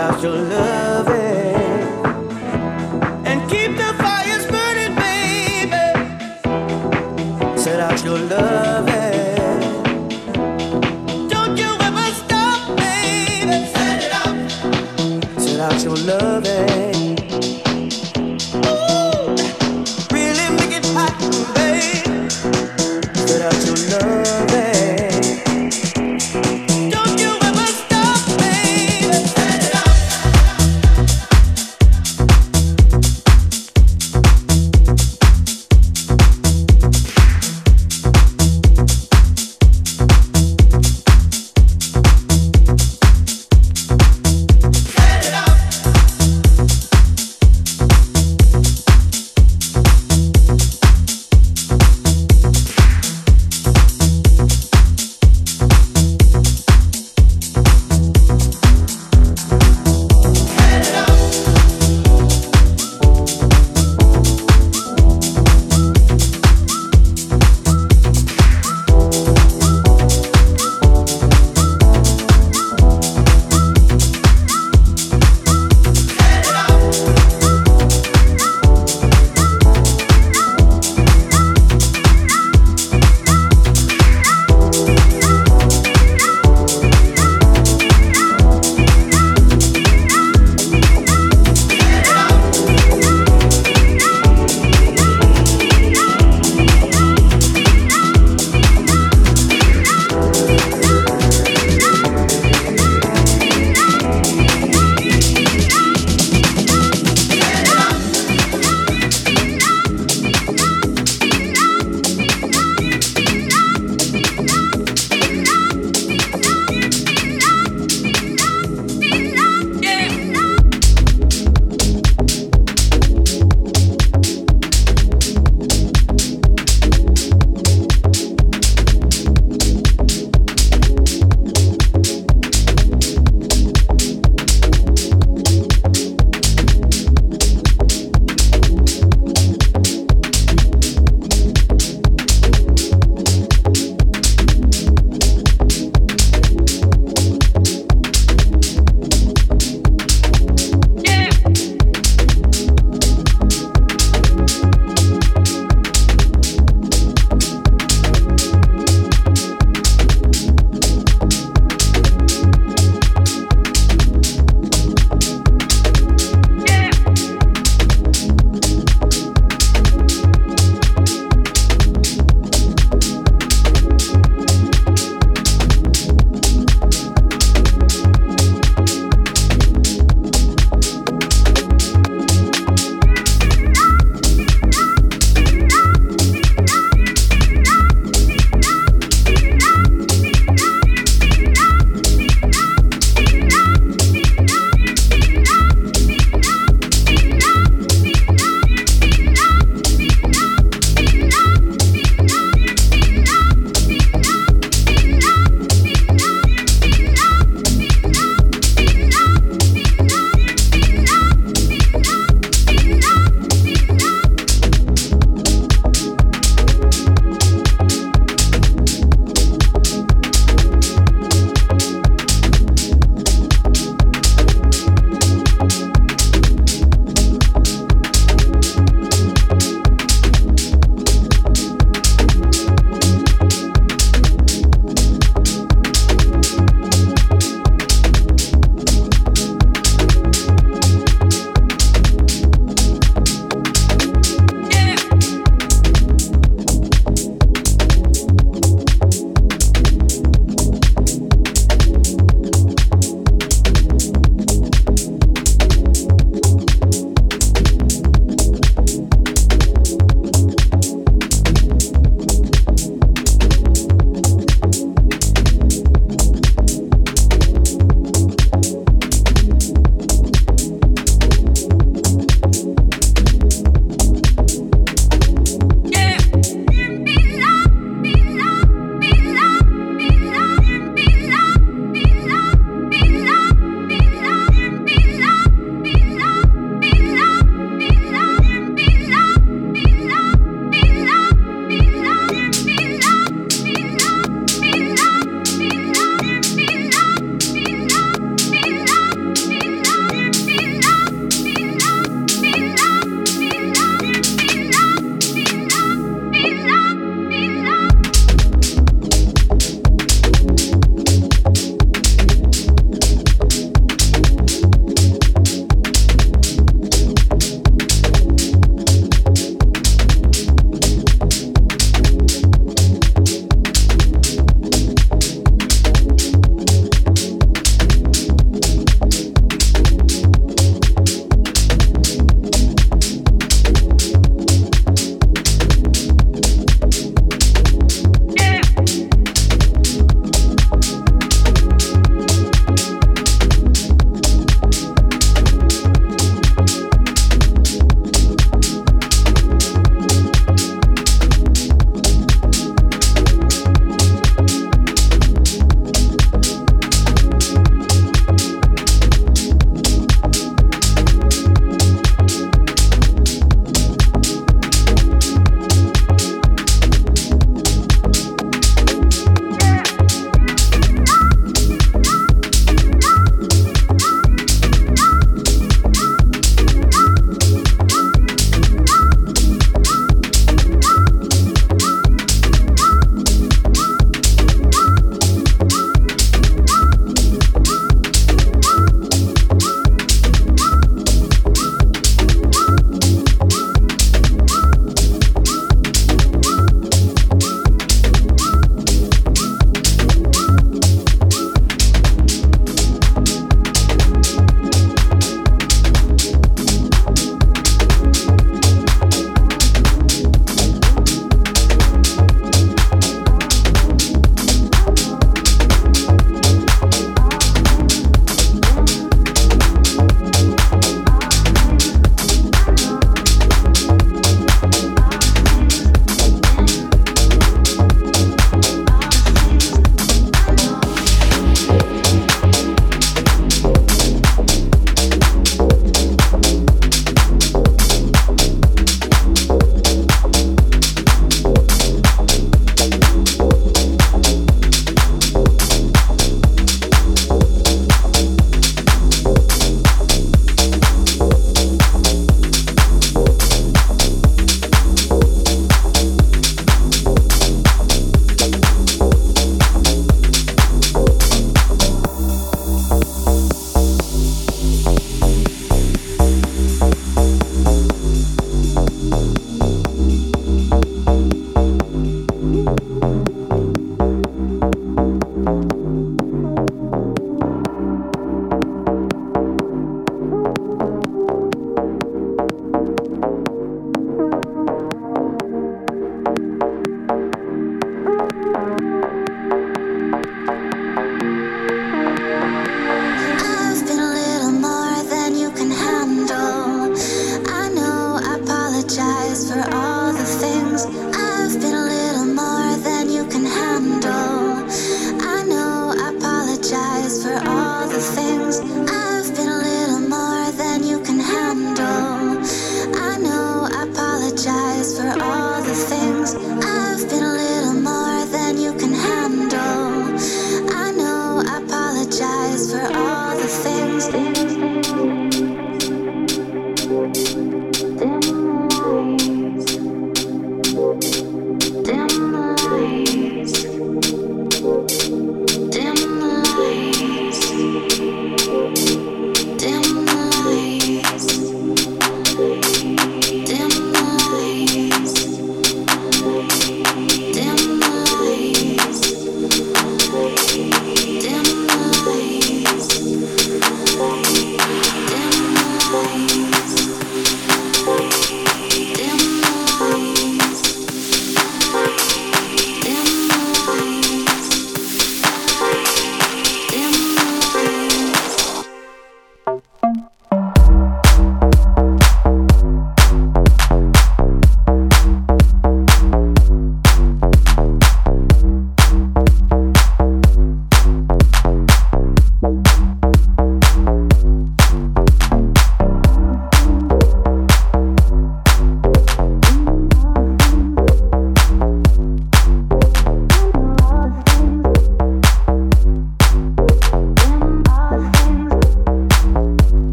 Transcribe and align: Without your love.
Without 0.00 0.22
your 0.22 0.36
love. 0.36 0.79